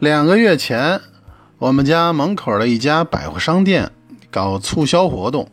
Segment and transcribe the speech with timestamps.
[0.00, 1.00] 两个月前，
[1.58, 3.90] 我们家门口的一家百货商店
[4.30, 5.50] 搞促销活动，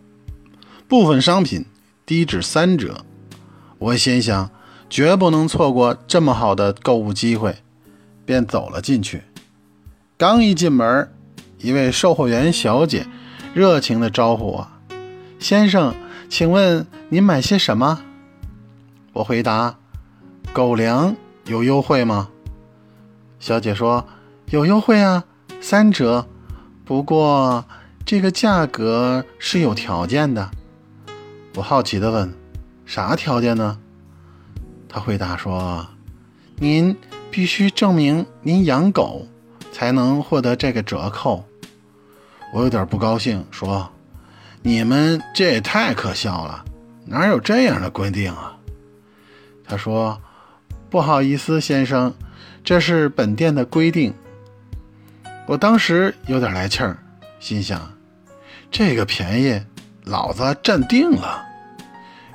[0.88, 1.66] 部分商品
[2.06, 3.04] 低至三折。
[3.80, 4.52] 我心想，
[4.88, 7.58] 绝不能错过这么好的购物机会，
[8.24, 9.24] 便走了进去。
[10.16, 11.12] 刚一进门，
[11.58, 13.08] 一位售货员小姐
[13.56, 14.68] 热情地招呼我
[15.40, 15.96] ：“先生，
[16.30, 18.04] 请问您买些什么？”
[19.14, 19.78] 我回答
[20.54, 21.16] ：“狗粮
[21.48, 22.30] 有优惠吗？”
[23.40, 24.06] 小姐说
[24.52, 25.24] ：“有优惠啊，
[25.60, 26.28] 三折。
[26.84, 27.66] 不过
[28.06, 30.52] 这个价格是有条件的。”
[31.56, 32.34] 我好奇地问
[32.86, 33.80] ：“啥条件呢？”
[34.88, 35.88] 他回答说
[36.58, 36.96] ：“您
[37.32, 39.28] 必须证明您养狗，
[39.72, 41.44] 才能获得这个折扣。”
[42.54, 43.90] 我有点不高兴，说
[44.62, 46.64] ：“你们这也太可笑了，
[47.06, 48.56] 哪有这样的规定啊？”
[49.68, 50.22] 他说
[50.90, 52.14] ：“不好意思，先生。”
[52.64, 54.14] 这是本店的规定。
[55.48, 56.98] 我当时有点来气儿，
[57.40, 57.80] 心想：
[58.72, 59.62] 这个便宜，
[60.04, 61.44] 老子占定了。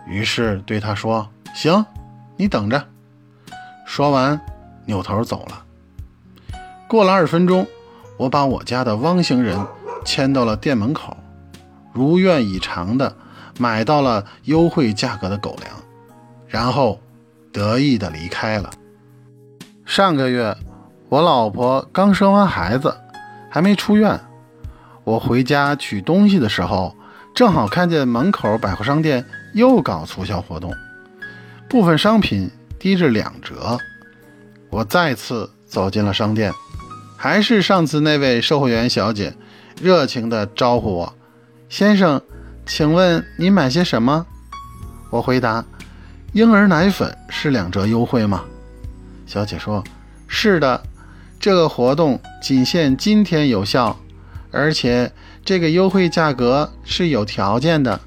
[0.06, 1.84] 于是对他说：“行，
[2.36, 2.86] 你等着。”
[3.84, 4.40] 说完，
[4.86, 5.64] 扭头走了。
[6.88, 7.66] 过了二十分钟，
[8.16, 9.58] 我把我家的汪星人
[10.04, 11.16] 牵到了店门口，
[11.92, 13.16] 如愿以偿的
[13.58, 15.74] 买到了优惠价格的狗粮，
[16.46, 17.00] 然后
[17.52, 18.70] 得意的离开了。
[19.84, 20.56] 上个月，
[21.08, 22.96] 我老婆刚生完孩子，
[23.50, 24.18] 还没出院。
[25.04, 26.96] 我回家取东西的时候，
[27.34, 30.72] 正好看见门口百货商店又搞促销活动，
[31.68, 33.76] 部分商品低至两折。
[34.70, 36.52] 我再次走进了商店，
[37.16, 39.34] 还是上次那位售货员小姐
[39.80, 41.12] 热情地招呼我
[41.68, 42.22] ：“先生，
[42.66, 44.24] 请问你买些什么？”
[45.10, 45.64] 我回答
[46.34, 48.44] ：“婴儿奶粉是两折优惠吗？”
[49.26, 49.82] 小姐说
[50.28, 50.80] ：“是的，
[51.40, 53.98] 这个活动仅限今天有效，
[54.52, 55.10] 而且
[55.44, 57.98] 这个优惠价格是有条件的。”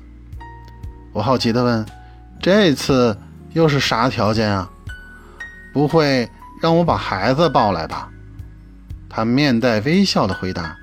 [1.12, 1.86] 我好奇地问
[2.40, 3.18] ：“这次
[3.54, 4.70] 又是啥条件啊？
[5.74, 6.30] 不会
[6.62, 8.10] 让我把孩子抱来吧？”
[9.10, 10.78] 他面带微笑地回答：“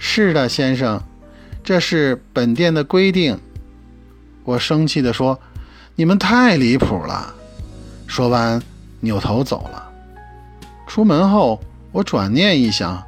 [0.00, 1.00] 是的，先生，
[1.62, 3.38] 这是本店的规定。”
[4.44, 5.38] 我生气地说
[5.94, 7.34] ：“你们太离谱了！”
[8.08, 8.60] 说完。
[9.04, 9.90] 扭头走了。
[10.86, 11.60] 出门后，
[11.92, 13.02] 我转念一想，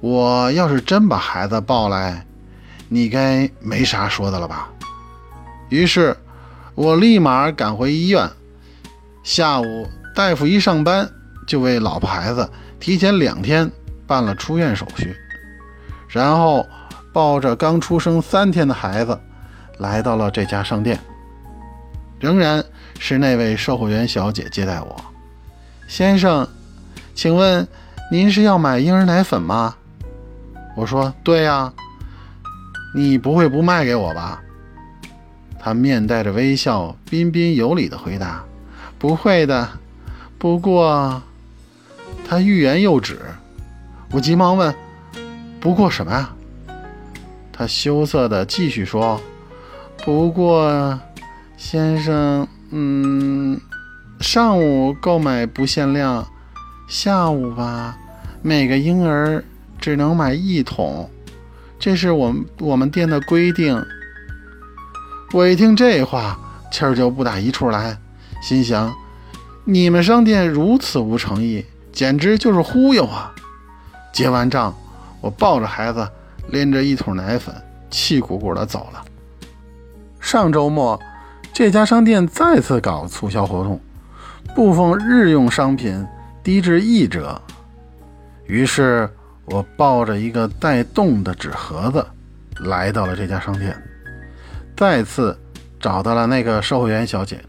[0.00, 2.24] 我要是真把孩子抱来，
[2.88, 4.70] 你该没啥说的了吧？
[5.70, 6.14] 于是，
[6.74, 8.30] 我立马赶回医院。
[9.22, 11.10] 下午，大夫一上班
[11.46, 12.48] 就为老婆孩子
[12.78, 13.70] 提前两天
[14.06, 15.16] 办了出院手续，
[16.08, 16.66] 然后
[17.10, 19.18] 抱着刚出生三天的孩子
[19.78, 21.00] 来到了这家商店。
[22.20, 22.62] 仍然
[22.98, 25.04] 是那位售货员小姐接待我，
[25.88, 26.46] 先生，
[27.14, 27.66] 请问
[28.10, 29.74] 您是要买婴儿奶粉吗？
[30.76, 31.72] 我说对呀，
[32.94, 34.40] 你不会不卖给我吧？
[35.58, 38.44] 他面带着微笑，彬彬有礼地回答
[38.98, 39.68] ：“不会的。”
[40.38, 41.22] 不过，
[42.28, 43.18] 他欲言又止。
[44.10, 44.74] 我急忙问
[45.58, 46.30] ：“不过什么呀？”
[47.50, 49.20] 他羞涩地继续说
[50.04, 51.00] ：“不过。”
[51.56, 53.58] 先生，嗯，
[54.20, 56.26] 上午购买不限量，
[56.86, 57.96] 下午吧，
[58.42, 59.42] 每个婴儿
[59.80, 61.08] 只能买一桶，
[61.78, 63.84] 这是我们我们店的规定。
[65.32, 66.38] 我一听这话，
[66.70, 67.98] 气儿就不打一处来，
[68.42, 68.94] 心想：
[69.64, 73.34] 你们商店如此无诚意，简直就是忽悠啊！
[74.12, 74.74] 结完账，
[75.20, 76.08] 我抱着孩子，
[76.48, 77.54] 拎着一桶奶粉，
[77.90, 79.04] 气鼓鼓的走了。
[80.20, 81.00] 上周末。
[81.52, 83.80] 这家商店再次搞促销活动，
[84.56, 86.04] 部分日用商品
[86.44, 87.40] 低至一折。
[88.46, 89.08] 于是
[89.46, 92.06] 我抱着一个带洞的纸盒子
[92.60, 93.74] 来到了这家商店，
[94.76, 95.36] 再次
[95.80, 97.42] 找到了那个售货员小姐。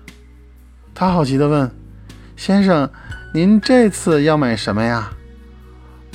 [0.93, 1.69] 她好奇地问
[2.37, 2.89] ：“先生，
[3.33, 5.11] 您这次要买什么呀？”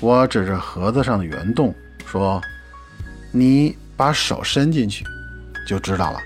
[0.01, 1.75] 我指着盒子上的圆洞
[2.07, 2.41] 说
[3.31, 5.05] ：“你把手伸进去，
[5.67, 6.19] 就知道了。”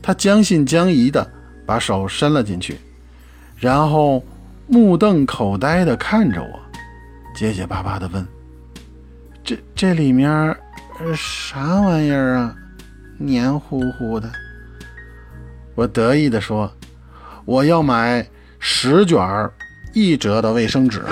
[0.00, 1.30] 他将信将疑地
[1.66, 2.78] 把手伸了进去，
[3.58, 4.24] 然后
[4.66, 6.60] 目瞪口呆的看着我，
[7.34, 8.26] 结结巴巴的问
[9.44, 10.56] ：“这这里面
[11.16, 12.54] 啥玩意儿啊？
[13.18, 14.30] 黏糊糊的。”
[15.74, 16.72] 我得意的说
[17.44, 18.26] ：“我要买
[18.58, 19.18] 十卷
[19.92, 21.02] 一折的卫生纸。”